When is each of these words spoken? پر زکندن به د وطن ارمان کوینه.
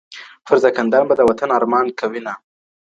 پر 0.45 0.57
زکندن 0.63 1.03
به 1.09 1.13
د 1.17 1.21
وطن 1.29 1.49
ارمان 1.57 1.85
کوینه. 1.99 2.33